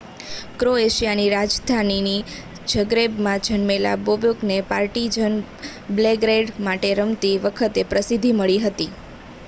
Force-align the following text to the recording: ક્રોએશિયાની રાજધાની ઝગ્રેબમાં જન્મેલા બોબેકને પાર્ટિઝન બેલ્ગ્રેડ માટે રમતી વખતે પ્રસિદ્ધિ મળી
ક્રોએશિયાની 0.59 1.25
રાજધાની 1.31 2.13
ઝગ્રેબમાં 2.69 3.43
જન્મેલા 3.47 3.93
બોબેકને 4.03 4.57
પાર્ટિઝન 4.67 5.37
બેલ્ગ્રેડ 5.95 6.49
માટે 6.63 6.95
રમતી 7.01 7.35
વખતે 7.45 7.85
પ્રસિદ્ધિ 7.93 8.33
મળી 8.35 8.89